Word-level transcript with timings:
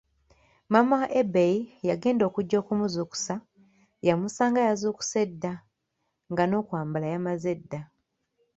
Maama 0.71 0.95
wa 1.01 1.07
Ebei 1.21 1.57
yagenda 1.89 2.23
okujja 2.25 2.55
okumuzuukusa, 2.61 3.33
ya 4.07 4.13
musanga 4.19 4.59
yazuukuse 4.67 5.21
dda 5.31 5.53
nga 6.31 6.43
n'okwambala 6.47 7.07
yamaze 7.13 7.51
dda! 7.63 7.81